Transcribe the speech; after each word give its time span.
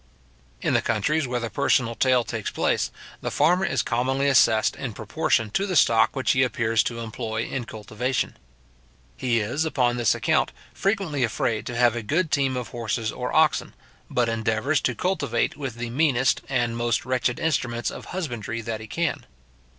In 0.63 0.73
the 0.73 0.81
countries 0.81 1.27
where 1.27 1.39
the 1.39 1.51
personal 1.51 1.93
taille 1.93 2.23
takes 2.23 2.49
place, 2.49 2.89
the 3.21 3.29
farmer 3.29 3.63
is 3.65 3.83
commonly 3.83 4.27
assessed 4.27 4.75
in 4.75 4.93
proportion 4.93 5.51
to 5.51 5.67
the 5.67 5.75
stock 5.75 6.15
which 6.15 6.31
he 6.31 6.41
appears 6.41 6.81
to 6.85 6.97
employ 7.01 7.43
in 7.43 7.65
cultivation. 7.65 8.35
He 9.15 9.41
is, 9.41 9.63
upon 9.63 9.97
this 9.97 10.15
account, 10.15 10.53
frequently 10.73 11.23
afraid 11.23 11.67
to 11.67 11.75
have 11.77 11.95
a 11.95 12.01
good 12.01 12.31
team 12.31 12.57
of 12.57 12.69
horses 12.69 13.11
or 13.11 13.31
oxen, 13.31 13.75
but 14.09 14.27
endeavours 14.27 14.81
to 14.81 14.95
cultivate 14.95 15.55
with 15.55 15.75
the 15.75 15.91
meanest 15.91 16.41
and 16.49 16.75
most 16.75 17.05
wretched 17.05 17.39
instruments 17.39 17.91
of 17.91 18.05
husbandry 18.05 18.61
that 18.61 18.81
he 18.81 18.87
can. 18.87 19.27